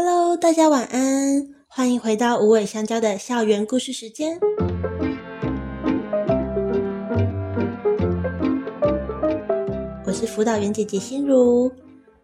[0.00, 4.38] Hello，大家晚安，欢迎回到无尾香蕉的校园故事时间。
[10.06, 11.72] 我是辅导员姐姐心如，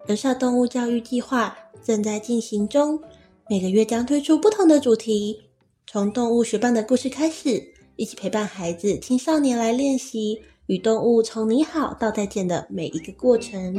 [0.06, 3.00] 儿少动物教育计划正在进行中，
[3.50, 5.40] 每个月将推出不同的主题，
[5.84, 7.60] 从动物学伴的故事开始，
[7.96, 13.74] 一起陪伴孩子、青少年来练习与动物从你好到再见的每一个过程。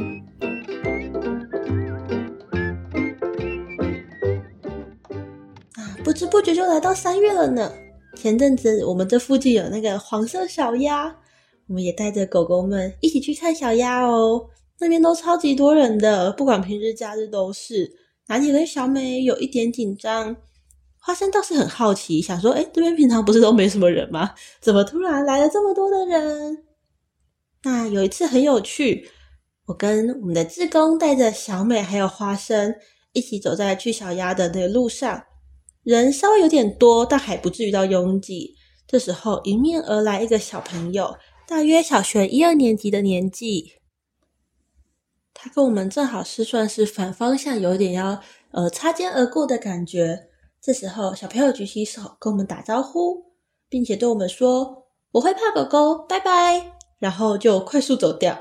[6.06, 7.72] 不知不觉就来到三月了呢。
[8.14, 11.12] 前阵子我们这附近有那个黄色小鸭，
[11.66, 14.48] 我们也带着狗狗们一起去看小鸭哦。
[14.78, 17.92] 那边都超级多人的，不管平日假日都是。
[18.28, 20.36] 哪里跟小美有一点紧张，
[21.00, 24.32] 花生倒是很好奇，想说：诶，这边平常不是都没什么人吗？
[24.60, 26.62] 怎么突然来了这么多的人？
[27.64, 29.10] 那有一次很有趣，
[29.66, 32.76] 我跟我们的志工带着小美还有花生
[33.12, 35.24] 一起走在去小鸭的那个路上。
[35.86, 38.56] 人稍微有点多，但还不至于到拥挤。
[38.88, 43.74] 这时候，迎面而来一个小朋友，大约小学一二年级的年纪。
[45.32, 48.20] 他跟我们正好是算是反方向，有点要
[48.50, 50.26] 呃擦肩而过的感觉。
[50.60, 53.26] 这时候，小朋友举起手跟我们打招呼，
[53.68, 58.36] 并且对我们说：“我会怕狗狗，拜拜。”然后就快速走掉。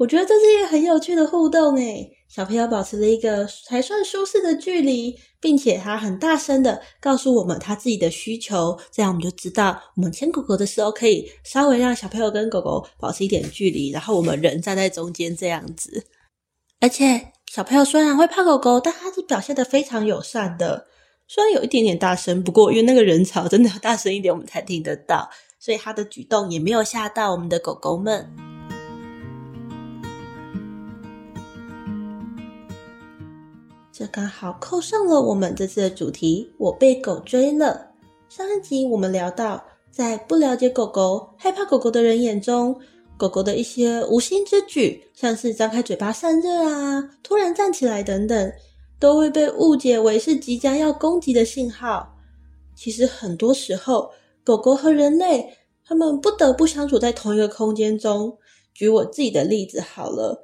[0.00, 16.06] 我觉得这是一个很有趣的互动诶，小朋友保持了一个还算舒适的距离，并且他很大声的告诉我们他自己的需求，这样我们就知道我们牵狗狗的时候可以稍微让小朋友跟狗狗保持一点距离，然后我们人站在中间这样子。
[16.80, 20.86] 而且小朋友虽然会怕狗狗，但他是表现得非常友善的，
[21.28, 25.28] 虽然有一点点大声，不过因为那个人潮真的要大声一点我们才听得到，
[25.58, 28.49] 所以他的举动也没有吓到我们的狗狗们。
[34.00, 36.50] 这刚好扣上了我们这次的主题。
[36.56, 37.86] 我被狗追了。
[38.30, 42.74] 上一集我们聊到，在不了解狗狗、害怕狗狗的人眼中，
[43.18, 48.52] 狗狗的一些无心之举，像是张开嘴巴散热啊、突然站起来等等，
[48.98, 52.10] 都会被误解为是即将要攻击的信号。
[52.74, 54.10] 其实很多时候，
[54.42, 55.46] 狗狗和人类，
[55.84, 58.34] 他们不得不相处在同一个空间中。
[58.72, 60.42] 举我自己的例子好了，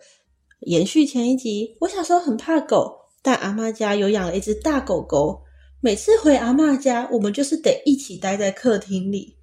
[0.66, 3.05] 延续前一集，我小时候很怕狗。
[3.26, 5.42] 但阿嬷家有养了一只大狗狗，
[5.80, 9.36] 每次回阿嬷家，我们就是得一起待在客厅里。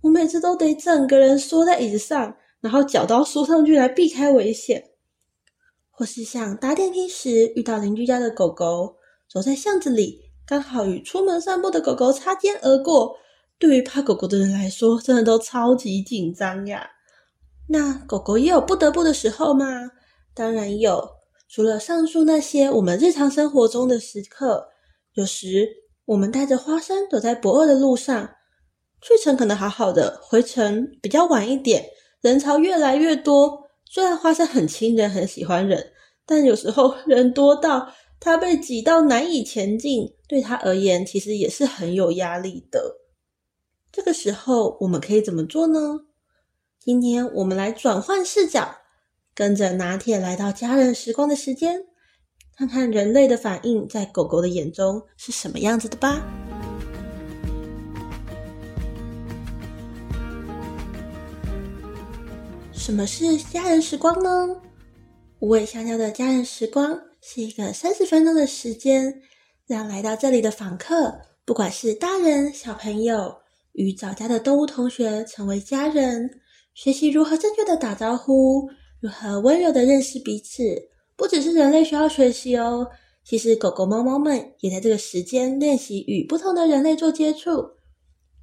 [0.00, 4.82] 我每次都得整个人缩在椅子上，然后脚都缩上去来避开危险。
[5.90, 8.96] 或是像搭电梯时遇到邻居家的狗狗，
[9.28, 13.14] 走在巷子里，刚好与出门散步的狗狗擦肩而过，
[13.58, 16.88] 对于怕狗狗的人来说，真的都超级紧张呀。
[17.68, 19.66] 那狗狗也有不得不的时候吗？
[20.32, 21.17] 当然有。
[21.48, 24.68] 除了上述那些我们日常生活中的时刻，
[25.14, 25.66] 有时
[26.04, 28.36] 我们带着花生走在不二的路上，
[29.00, 31.86] 去程可能好好的，回程比较晚一点，
[32.20, 33.70] 人潮越来越多。
[33.86, 35.92] 虽然花生很亲人，很喜欢人，
[36.26, 42.98] 但有时候 人多到它被挤到难以前进，对它而言其实也是很有压力的。
[43.90, 46.00] 这个时候我们可以怎么做呢？
[46.78, 48.76] 今天我们来转换视角。
[49.38, 51.80] 跟着拿铁来到家人时光的时间，
[52.56, 56.20] 看看人类的反应在狗狗的眼中是什么样子的吧。
[62.72, 64.60] 什么是家人时光呢？
[65.38, 69.22] 无尾香蕉的家人时光是一个三十分钟的时间，
[69.68, 73.36] 让来到这里的访客，不管是大人、小朋友，
[73.74, 76.28] 与早家的动物同学成为家人，
[76.74, 78.68] 学习如何正确的打招呼。
[79.00, 80.62] 如何温柔的认识彼此，
[81.16, 82.88] 不只是人类需要学习哦。
[83.24, 87.64] 其实狗狗、猫猫们也在这个时间练习与不同的人类做接触。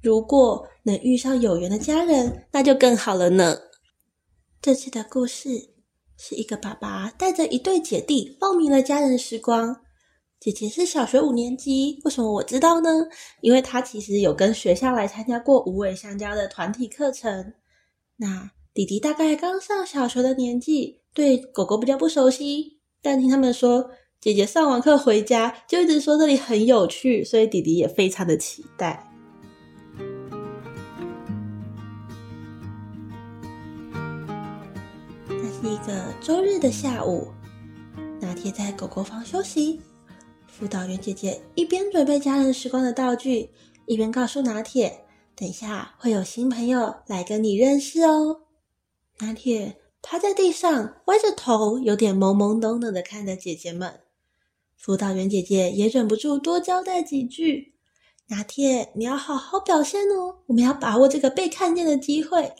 [0.00, 3.58] 如果能遇上有缘的家人，那就更好了呢。
[4.62, 5.48] 这次的故事
[6.16, 9.76] 是一个爸爸带着一对姐弟报名了家人时光。
[10.38, 12.90] 姐姐是小学五年级，为什么我知道呢？
[13.40, 17.52] 因为她其实有跟学校来参加过无尾香蕉的团体课程。
[18.16, 18.50] 那。
[18.76, 23.88] 弟弟大概刚上小学的年纪，对狗狗比较不熟悉，但听他们说，
[24.20, 29.10] 姐姐上完课回家就一直说这里很有趣，所以弟弟也非常的期待。
[35.26, 37.28] 那是一个周日的下午，
[38.20, 39.80] 拿铁在狗狗房休息，
[40.46, 43.48] 辅导员姐姐一边准备家人时光的道具，
[43.86, 45.00] 一边告诉拿铁，
[45.34, 48.42] 等一下会有新朋友来跟你认识哦。
[49.18, 54.00] 拿铁趴在地上，歪着头，有点懵懵懂懂的看着姐姐们。
[54.76, 57.74] 辅导员姐姐也忍不住多交代几句
[58.28, 62.54] ：“拿铁，你要好好表现哦，我们要把握这个被看见的机会，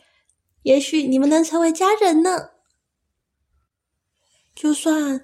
[0.63, 2.49] 也许你们能成为家人呢。
[4.55, 5.21] 就算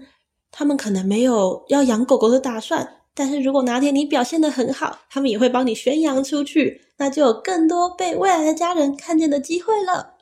[0.51, 10.12] 他们可能没有要养狗狗的打算，但是如果哪天你表现的很好，他们也会帮你宣扬出去，那就有更多被未来的家人看见的机会了。”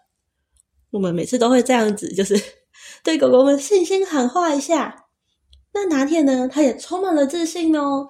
[0.91, 2.39] 我们每次都会这样子，就是
[3.03, 5.05] 对狗狗们信心喊话一下。
[5.73, 6.47] 那拿铁呢？
[6.47, 8.09] 他也充满了自信哦。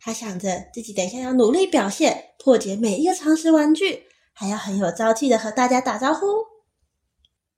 [0.00, 6.26] 他想着自己等一下要努力表现，破解每一个常识玩具，还要很有朝气的和大家打招呼。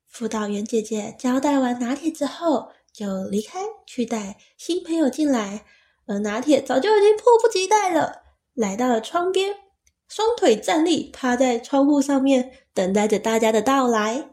[0.09, 5.65] 辅导员姐姐交代完拿铁之后，就离开去带新朋友进来。
[6.09, 8.23] 而拿铁早就已经迫不及待了，
[8.55, 9.55] 来到了窗边，
[10.09, 14.31] 双腿站立，趴在窗户上面，等待着大家的到来。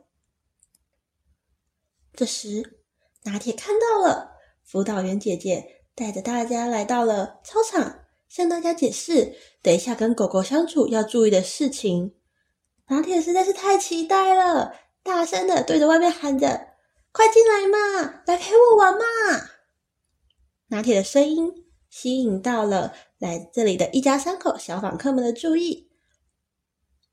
[2.15, 2.79] 这时，
[3.23, 4.31] 拿铁看到了。
[4.63, 7.99] 辅导员姐姐带着大家来到了操场，
[8.29, 12.15] 向大家解释等一下跟狗狗相处要注意的事情。
[12.87, 14.73] 拿铁实在是太期待了，
[15.03, 16.67] 大声的对着外面喊着
[17.11, 18.99] ：“快进来嘛，来陪我玩嘛！”
[20.69, 21.51] 拿铁的声音
[21.89, 25.91] 吸引到了来这里的一家三口小访客们的注意。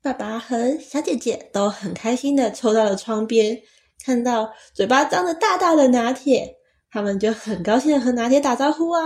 [0.01, 3.61] 爸爸和小姐姐都很开心的凑到了窗边，
[4.03, 6.57] 看到嘴巴张的大大的拿铁。
[6.93, 9.01] 他们就很高兴的和拿铁打招呼啊，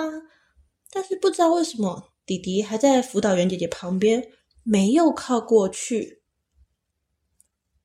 [0.92, 4.28] 但是不知道为什么，弟弟还在辅导员姐姐旁边，
[4.64, 6.24] 没有靠过去。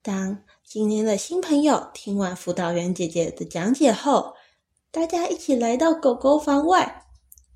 [0.01, 4.33] 当今天的新朋友听完辅导员姐姐的讲解后，
[4.91, 7.05] 大家一起来到狗狗房外，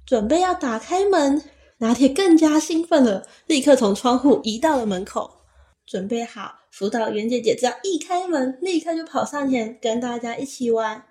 [0.04, 1.42] 准备要打开门，
[1.78, 5.43] 拿铁更加兴奋了，立刻从窗户移到了门口，
[5.86, 11.06] 准备好，辅导员姐姐只要一开门，立刻就跑上前跟大家一起玩。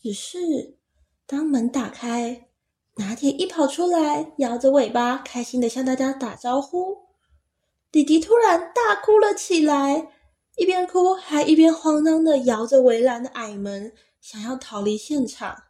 [0.00, 0.76] 只是
[1.26, 2.48] 当门打开，
[2.96, 7.08] 拿铁一跑出来，摇着尾巴，开心的向大家打招呼。
[7.90, 10.08] 弟弟突然大哭了起来，
[10.56, 15.64] 一边哭还一边慌张的摇着围栏的矮门，想要逃离现场。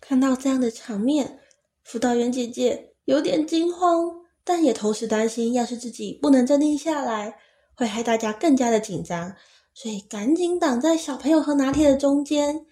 [0.00, 1.40] 看到这样的场面，
[1.84, 7.36] 辅导员姐姐有点惊慌，但也同时担心，要是自己不能镇定下来，
[7.74, 9.34] 会害大家更加的紧张。
[9.74, 12.66] 所以赶紧挡在小朋友和拿铁的中间，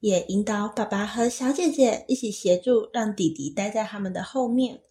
[0.00, 4.82] 也引导爸爸和小姐姐一起协助，让弟弟待在他们的后面。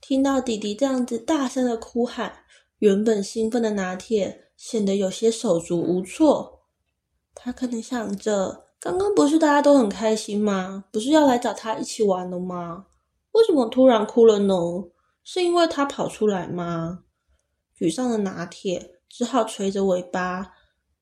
[0.00, 2.44] 听到弟弟这样子大声的哭喊，
[2.78, 6.62] 原本兴奋的拿铁显得有些手足无措。
[7.34, 10.84] 他可能想着，刚刚不是大家都很开心吗？
[10.90, 12.86] 不是要来找他一起玩的吗？
[13.32, 14.54] 为什么突然哭了呢？
[15.24, 17.00] 是因为他跑出来吗？
[17.78, 18.90] 沮丧的拿铁。
[19.14, 20.54] 只好垂着尾巴，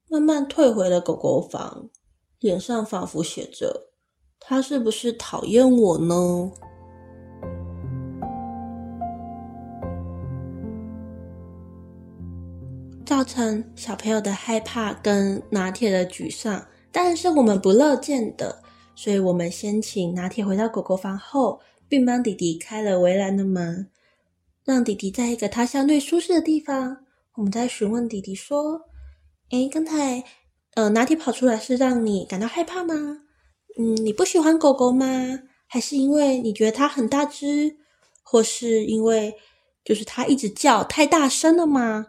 [0.08, 1.88] 慢慢退回了狗狗房，
[2.40, 3.92] 脸上仿佛写着
[4.40, 6.50] ：“他是不是讨厌我呢？”
[13.06, 18.60] 造成小朋友的害怕跟拿铁的沮丧，当然是我们不乐见的。
[18.96, 21.60] 所以，我们先请拿铁回到狗狗房后，
[21.90, 23.90] 并帮弟弟开了围栏的门，
[24.64, 27.04] 让弟弟在一个他相对舒适的地方。
[27.34, 28.82] 我们在询问弟弟说
[29.50, 30.22] ：“诶，刚才，
[30.74, 32.94] 呃，拿铁跑出来是让你感到害怕吗？
[33.76, 35.40] 嗯，你不喜欢狗狗吗？
[35.66, 37.76] 还是因为你觉得它很大只，
[38.22, 39.34] 或是因为
[39.84, 42.06] 就是它一直叫太大声了吗？”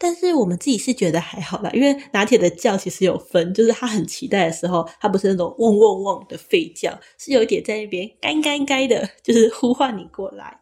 [0.00, 10.60] 但是我们自己是觉得还好啦，因为拿铁的叫其实有分，就是他很期待的时候，他不是那种汪汪汪的吠叫，是有一点在那边干干干的，就是呼唤你过来。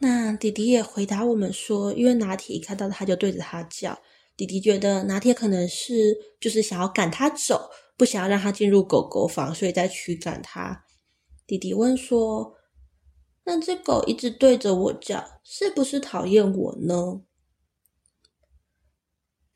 [0.00, 3.98] 那弟弟也回答我们说，因为拿铁一看到他就对着他叫，
[4.36, 10.84] 弟弟觉得拿铁可能是就是想要赶他走，不想要让他进入狗狗房，所以在驱赶他。
[11.46, 12.54] 弟弟问说
[13.44, 17.22] ：“那只狗一直对着我叫，是不是讨厌我呢？”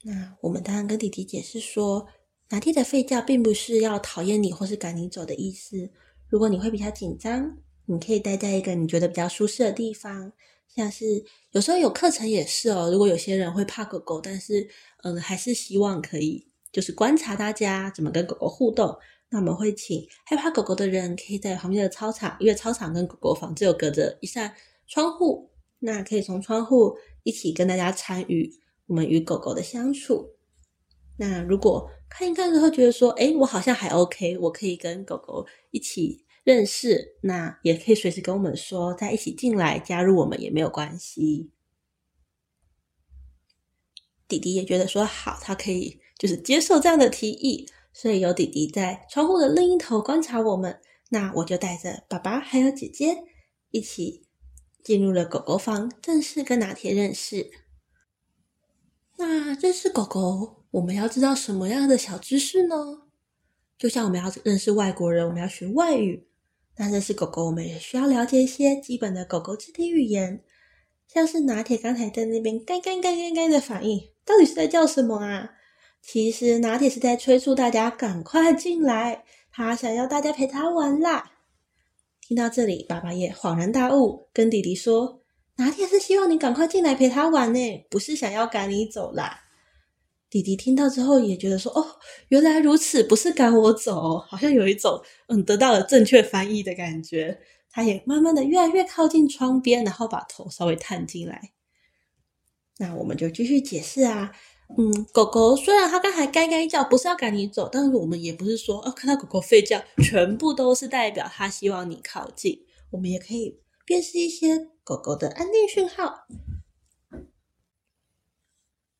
[0.05, 2.07] 那我们当然跟弟弟解释说，
[2.51, 5.91] 拿铁的吠叫并不是要讨厌你或是赶你走的意思。
[6.29, 7.59] 如果你会比较紧张。
[7.87, 10.33] 你可以待在一个你觉得比较舒适的地方，
[10.75, 12.91] 像是有时候有课程也是哦。
[12.91, 14.67] 如果有些人会怕狗狗，但是
[15.03, 18.97] 嗯，还是希望可以就是观察大家怎么跟狗狗互动。
[19.29, 24.55] 那我们会请害怕狗狗的人可以在旁边的操场，因为操场跟狗狗房只有隔着一扇
[24.87, 28.51] 窗户，那可以从窗户一起跟大家参与
[28.87, 30.35] 我们与狗狗的相处。
[31.17, 36.23] 那如果看一看之后觉得说，诶，我好像还 OK，我可以跟狗狗一起。
[36.45, 41.51] 认识，那也可以随时跟我们说，再一起进来加入我们也没有关系。
[44.29, 50.79] 弟弟也觉得说好，他可以就是接受这样的提议，所以有弟弟在窗户的另一头观察我们。
[51.09, 53.25] 那我就带着爸爸还有姐姐
[53.71, 54.27] 一起
[54.83, 57.51] 进入了狗狗房，正式跟拿铁认识。
[59.17, 62.75] 那认识狗狗，我们要知道什么样的小知识呢？
[63.79, 66.29] 就像我们要认识外国人，我们要学外语。
[66.77, 70.43] 那认识狗狗，我们也需要了解一些基本的狗狗肢体语言，
[71.07, 75.51] 像是拿铁刚才在那边“干干干干干”的反应，到底是在叫什么啊？
[76.03, 81.33] 其实拿铁是在催促大家赶快进来，他想要大家陪他玩啦。
[82.21, 85.23] 听到这里，爸爸也恍然大悟，跟弟弟说
[85.57, 89.41] ：“拿铁是希望你赶快进来陪他玩呢，不是想要赶你走啦。”
[90.31, 91.87] 弟弟听到之后也觉得说：“哦，
[92.29, 101.51] 原来如此，不是赶我走，好像有一种嗯得到了正确翻译的感觉。”他也慢慢的越来越靠近窗边，然后把头稍微探进来。
[102.79, 104.33] 那我们就继续解释啊，
[104.79, 112.61] 嗯，狗狗虽然它刚才该该叫，不是要赶你走，但是我们也不是说哦，看到狗狗吠叫，全部都是代表它希望你靠近。
[112.91, 116.27] 我们也可以辨识一些狗狗的安定讯号。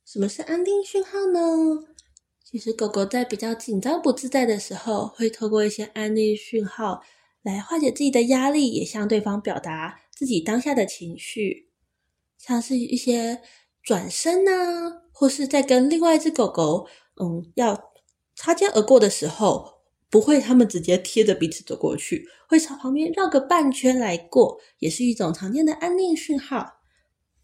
[0.05, 1.85] 什么是安定讯号呢？
[2.43, 7.03] 其实狗狗在比较紧张不自在的时候，会透过一些安定讯号
[7.43, 11.71] 来化解自己的压力，也向对方表达自己当下的情绪，
[12.39, 13.43] 像是一些
[13.83, 16.87] 转身啊，或是在跟另外一只狗狗，
[17.21, 17.93] 嗯，要
[18.37, 19.74] 擦肩而过的时候，
[20.15, 26.75] 不会他们直接贴着彼此走过去，会朝旁边绕个半圈来过，也是一种常见的安定讯号。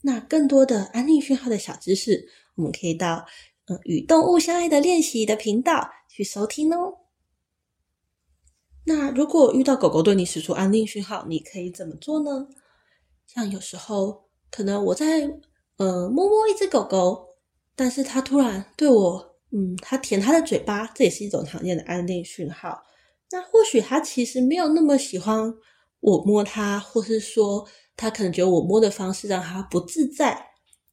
[0.02, 2.28] 那更多的安定讯号的小知识。
[2.54, 3.26] 我们可以到
[3.66, 6.98] 嗯与动物相爱的练习的频道去收听哦。
[8.84, 12.46] 那如果遇到狗狗对你使出安定讯号，你可以怎么做呢？
[13.26, 15.28] 像有时候可能我在
[15.78, 17.30] 呃摸摸一只狗狗，
[17.74, 22.82] 但是它突然对我嗯，它舔它的嘴巴，这也是一种常见的安定讯号。
[23.32, 25.54] 那或许它其实没有那么喜欢
[26.00, 27.66] 我摸它，或是说
[27.96, 30.46] 它可能觉得我摸的方式让它不自在。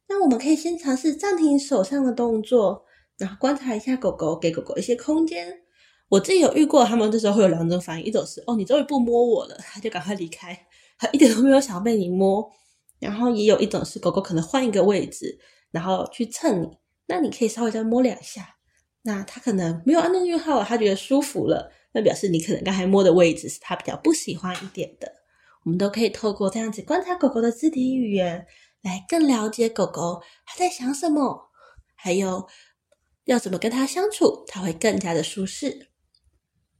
[0.08, 2.86] 那我们可以先尝试暂停手上的动作，
[3.18, 5.62] 然后观察一下狗狗，给狗狗一些空间。
[6.10, 10.58] 我自己有遇过，他们这时候会有两种反应：一种是哦，你终于不摸我了，他就赶快离开，
[10.98, 12.42] 他一点都没有想要被你摸；
[13.00, 15.38] 然后也有一种是狗狗可能换一个位置，
[15.72, 18.56] 然后去蹭你，那你可以稍微再摸两下。
[19.02, 25.12] 那他可能没有安定讯号，他觉得舒服了，那表示你可能刚才摸的位置是他比较不喜欢一点的。
[25.64, 28.46] 我们都可以透过这样子观察狗狗的肢体语言。
[28.84, 31.50] 来更了解狗狗它在想什么，
[31.96, 32.48] 还有
[33.26, 35.90] 要怎么跟它相处，它会更加的舒适。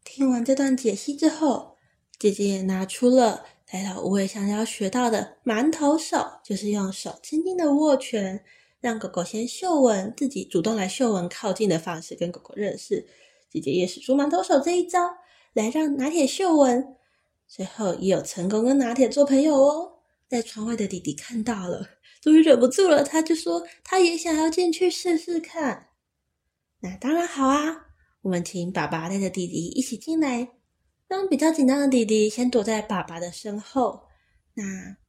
[0.06, 1.76] 听完这段解析之后，
[2.18, 3.44] 姐姐也拿出了
[3.74, 8.46] 来到无尾香蕉学到的馒头手，就是用手轻轻的握拳，
[8.80, 13.08] 让狗狗先嗅闻，自己主动来嗅闻靠近的方式跟狗狗认识。
[13.50, 15.10] 姐姐也使出馒头手这一招，
[15.54, 16.96] 来让拿铁嗅闻，
[17.48, 19.94] 最后也有成功跟拿铁做朋友哦。
[20.28, 21.88] 在窗外的弟弟看到了。
[22.20, 25.88] 终于忍不住了，他就说他也想要进去试试看。
[26.82, 27.88] 那当然好啊，
[28.22, 30.50] 我们请爸爸带着弟弟一起进来，
[31.08, 34.04] 让比较紧张的弟弟先躲在爸爸的身后。
[34.56, 34.64] 那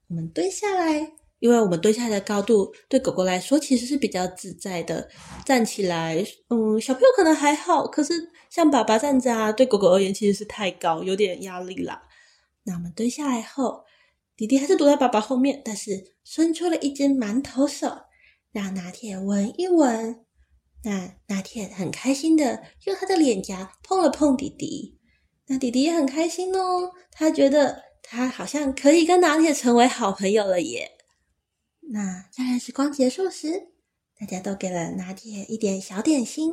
[0.09, 5.09] 我们蹲下来，因为我们蹲下来的高度对狗狗来说其实是比较自在的。
[5.45, 8.13] 站起来，嗯，小朋友可能还好，可是
[8.51, 12.03] 像爸爸站着啊，对狗狗而言其实是太高，有点压力啦。
[12.65, 13.85] 那我们蹲下来后。
[14.37, 15.91] 弟弟还是躲在爸爸后面，但是
[16.23, 17.89] 伸出了一只馒头手，
[18.53, 20.25] 让拿铁闻一闻。
[20.85, 24.97] 那拿铁很开心的用他的脸颊碰了碰弟弟，
[25.49, 30.89] 那弟弟也很开心哦，他觉得他好像可以跟拿铁成为好朋友了耶。
[31.91, 33.69] 那家人时光结束时，
[34.21, 36.53] 大家都给了拿铁一点小点心。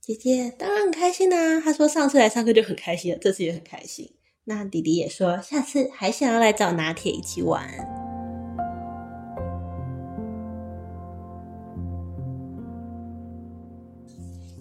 [0.00, 4.14] 姐姐当然很开心啦，她说上次来上课就很开心了，这次也很开心。
[4.44, 7.68] 那弟弟也说，下次还想要来找拿铁一起玩。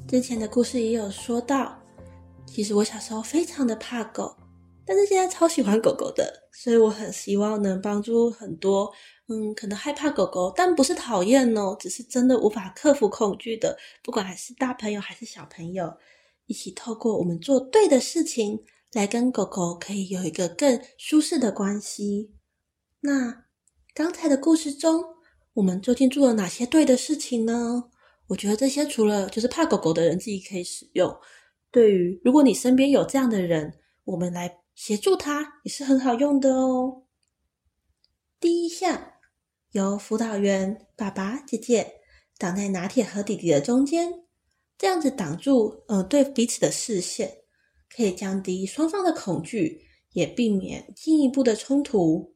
[0.07, 1.77] 之前的故事也有说到，
[2.47, 4.35] 其实我小时候非常的怕狗，
[4.85, 8.91] 但是现在超喜欢狗狗的，所以我很希望能帮助很多，
[9.31, 15.93] 嗯，可能害怕狗狗，但不是讨厌哦，只是真的无法克服恐惧的，不管还是大朋友还是小朋友，
[16.47, 18.63] 一起透过我们做对的事情。
[18.93, 22.33] 来跟狗狗可以有一个更舒适的关系。
[22.99, 23.45] 那
[23.93, 25.01] 刚才的故事中，
[25.53, 27.89] 我们究竟做了哪些对的事情呢？
[28.27, 31.17] 我觉得这些除了就是怕狗狗的人自己可以使用，
[31.71, 37.03] 对于如果你身边有这样的人，我们来协助他也是很好用的哦。
[38.41, 39.10] 第一项，
[39.71, 41.93] 由辅导员爸爸、姐姐
[42.37, 44.25] 挡在拿铁和弟弟的中间，
[44.77, 47.37] 这样子挡住呃对彼此的视线，
[47.89, 52.35] 可以降低双方的恐惧，也避免进一步的冲突。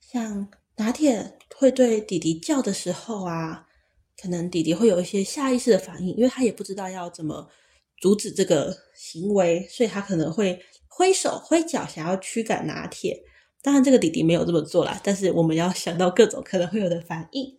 [0.00, 3.66] 像拿铁会对弟弟叫的时候啊，
[4.20, 7.50] 可能弟弟会有一些下意识的反应，因为他也不知道要怎么
[7.98, 13.22] 阻止这个行为，所以他可能会挥手挥脚想要驱赶拿铁。
[13.62, 17.56] 当然，这个弟弟没有这么做啦，但是我们要想到各种可能会有的反应。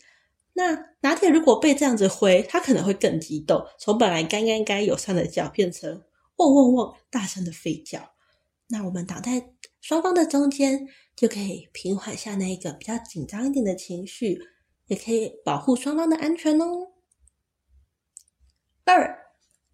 [0.53, 6.03] 那拿铁如果被这样子挥，他可能会更激动，从本来该该该友善的叫变成
[6.37, 8.11] 汪汪汪大声的吠叫。
[8.67, 14.39] 那我们挡在双方的中间，就可以平缓下那一个比较紧张一点的情绪，
[14.87, 16.93] 也可以保护双方的安全哦。
[18.85, 19.19] 二，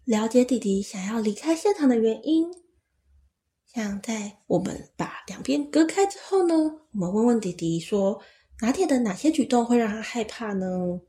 [0.04, 2.67] 了解弟弟想要离开现场的原因。
[3.74, 8.20] 像在我们把两边隔开之后呢，我们问问弟弟说，
[8.62, 11.00] 拿铁的哪些举动会让他害怕呢？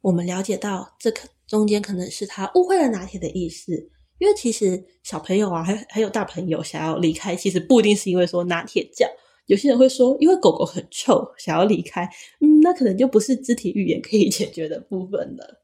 [0.00, 3.72] 我们了解到这可中间可能是他误会了拿铁的意思，
[4.18, 9.06] 因为其实小朋友啊，还还有大朋友想要离开，其实不一定是因为说拿铁叫，
[9.46, 12.08] 有些人会说因为狗狗很臭想要离开，
[12.40, 15.62] 嗯，那可能就不是肢体语言可以解决的部分了。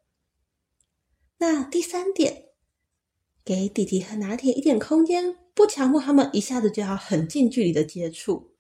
[1.39, 2.51] 那第三点。
[3.45, 8.53] 给弟弟和拿铁一点空间，不强迫他们一下子就要很近距离的接触。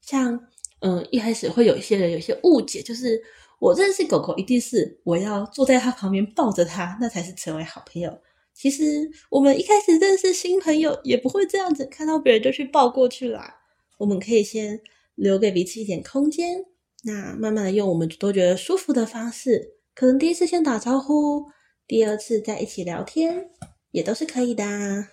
[0.00, 0.46] 像，
[0.80, 3.20] 嗯，一开始会有一些人有些误解，就是
[3.58, 8.16] 我认识狗狗一定是我要坐在它旁边抱着它，那才是成为好朋友。
[8.54, 13.56] 其实我们一开始认识新朋友也不会这样子，看到别人就去抱过去啦。
[13.98, 14.80] 我们可以先
[15.14, 16.64] 留给彼此一点空间，
[17.04, 21.46] 那慢慢的用我们都觉得舒服的方式，可能第一次先打招呼，
[21.86, 23.50] 第二次再一起聊天。
[23.90, 25.10] 也都是可以的啊。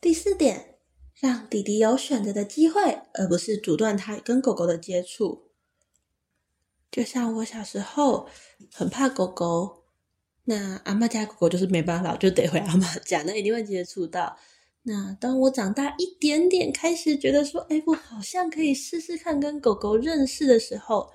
[0.00, 0.76] 第四点，
[1.14, 5.50] 让弟弟有选择的机会，而不是阻断他跟狗狗的接触。
[6.90, 8.28] 就像我小时候
[8.72, 9.84] 很怕狗狗，
[10.44, 14.36] 那阿嬷家狗狗就是没办法，就得回阿嬷家，那一定会接触到。
[14.82, 21.12] 那当我长大一点点，开始觉得说，哎，我好像可以试试看跟狗狗认识的时候。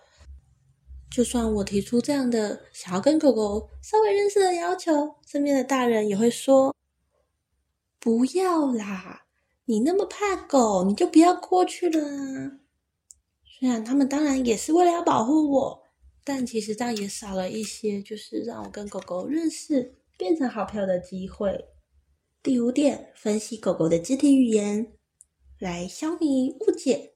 [1.15, 6.75] 就算我提出这样的想要跟狗狗稍微认识的要求，身边的大人也会说
[8.01, 9.25] ：“不要啦，
[9.63, 12.59] 你那么怕狗，你就不要过去了啊。”
[13.47, 15.83] 虽然他们当然也是为了要保护我，
[16.25, 21.69] 但其实这样也少了一些，就是让我跟狗狗认识、变成好朋友的机会。
[22.43, 24.91] 第五点，分析狗狗的肢体语言，
[25.59, 27.13] 来消弭误解，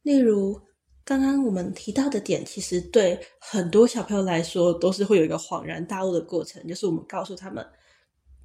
[0.00, 0.62] 例如。
[1.10, 7.66] 刚刚我们提到的点，其实对很多小朋友来说都是会有一个恍然大悟的过程，就是我们告诉他们，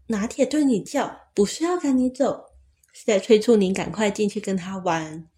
[0.07, 2.43] 拿铁对你叫，不是要赶你走，
[2.91, 5.29] 是在催促你赶快进去跟他玩。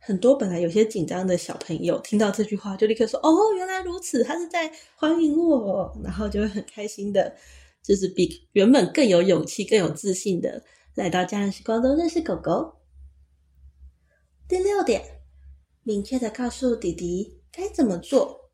[0.00, 7.32] 很多本来有些紧张的小朋友听到这句话，就立刻说：“哦，原来如此，他是在欢迎我。”然后就会很开心的，
[7.80, 10.64] 就是比原本更有勇气、更有自信的
[10.96, 12.74] 来到家人时光中认识狗狗。
[14.48, 15.13] 第六点。
[15.84, 18.50] 明确的告诉弟弟该怎么做，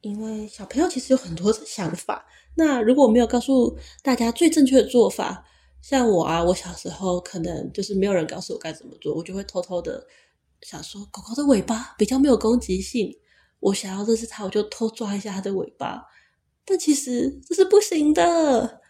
[0.00, 2.26] 因为小朋友其实有很多想法。
[2.56, 5.44] 那如果没有告诉大家最正确的做法，
[5.80, 10.04] 像我啊，我小时候可能就是没有人告诉我该怎么做，我就会偷偷的
[10.62, 13.16] 想说，狗狗的尾巴比较没有攻击性，
[13.60, 16.04] 我想要认识它，我就偷抓一下它的尾巴。
[16.64, 18.80] 但其实这是不行的。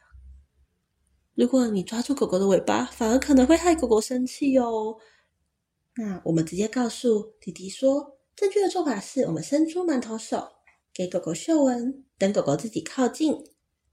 [1.34, 4.96] 如果你抓住狗狗的尾巴，反而可能会害狗狗生气哦。
[5.96, 10.52] 那我们直接告诉弟弟说，正确的做法是我们伸出馒头手，
[10.94, 13.44] 给狗狗嗅闻，等狗狗自己靠近。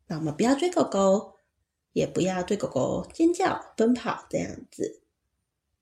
[0.08, 1.34] 那我们不要追狗狗，
[1.94, 5.04] 也不要对狗狗尖叫、奔跑这样子。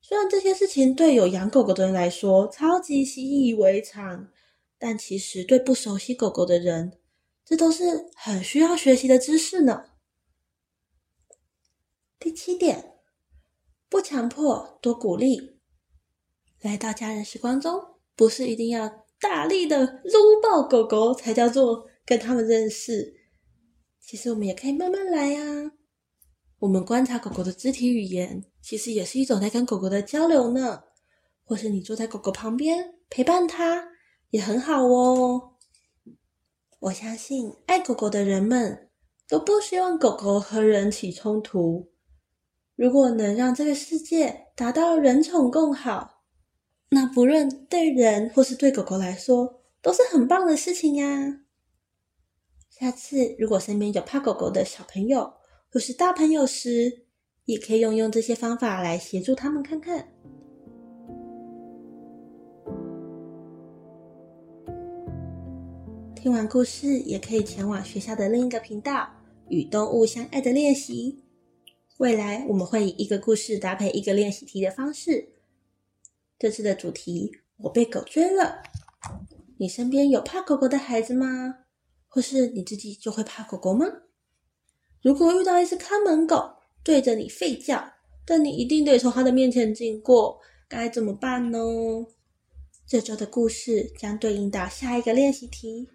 [0.02, 4.32] 虽然这些事情对有养狗狗的人来说超级习以为常，
[4.78, 6.98] 但其实对不熟悉狗狗的人，
[7.44, 9.86] 这都是很需要学习的知识呢。
[12.18, 13.00] 第七点，
[13.90, 15.55] 不强迫，多鼓励。
[16.62, 17.80] 来到家人时光中，
[18.16, 23.14] 不是一定要大力的撸抱狗狗才叫做跟他们认识。
[24.00, 25.72] 其实我们也可以慢慢来啊。
[26.60, 30.84] 我们观察狗狗的肢体语言，其实也是一种在跟狗狗的交流呢。
[31.44, 33.88] 或是你坐在狗狗旁边陪伴它，
[34.32, 35.54] 也很好哦。
[36.80, 38.90] 我相信爱狗狗的人们
[39.30, 41.92] 都不希望狗狗和人起冲突。
[42.76, 46.15] 如果能让这个世界达到人宠共好。
[46.90, 51.42] 那不论对人或是对狗狗来说，都是很棒的事情呀。
[52.70, 55.34] 下次如果身边有怕狗狗的小朋友
[55.72, 57.06] 或是大朋友时，
[57.46, 60.08] 也可以用用这些方法来协助他们看看。
[66.16, 69.08] 听完故事，也可以前往学校的另一个频道
[69.50, 71.24] “与动物相爱的练习”。
[71.98, 75.35] 未来我们会以一个故事搭配一个练习题的方式。
[76.38, 78.62] 这次的主题：我被狗追了。
[79.58, 81.60] 你身边有怕狗狗的孩子吗？
[82.08, 83.86] 或是你自己就会怕狗狗吗？
[85.02, 86.50] 如果遇到一只看门狗
[86.84, 87.94] 对着你吠叫，
[88.26, 91.60] 但你一定得从它的面前经过，该怎么办呢？
[92.86, 95.90] 这周的故事将对应到下一个练习题。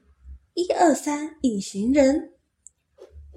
[0.54, 2.32] 一二三，隐形人。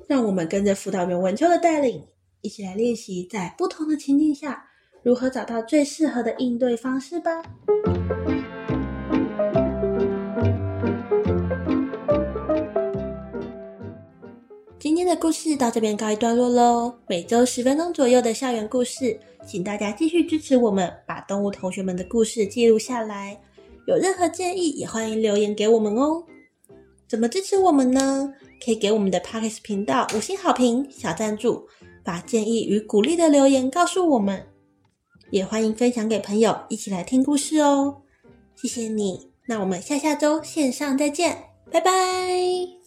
[0.08, 2.06] 让我们跟着辅导员文秋的带领，
[2.42, 4.70] 一起来练习在不同的情境下，
[5.04, 7.30] 如何找到最适合的应对方式吧。
[14.80, 16.94] 今天的故事到这边告一段落喽。
[17.08, 23.38] 每周十分钟左右的校园故事，请大家继续支持我们，把动物同学们的故事记录下来。
[23.86, 26.24] 有任何建议，也欢迎留言给我们哦。
[27.10, 28.34] 怎么支持我们呢？
[28.64, 31.68] 可以给我们的 Podcast 频道五星好评、小赞助，
[32.06, 34.42] 把建议与鼓励的留言告诉我们。
[35.34, 38.04] 也欢迎分享给朋友，一起来听故事哦。
[38.56, 42.83] 谢谢你，那我们下下周线上再见，拜拜。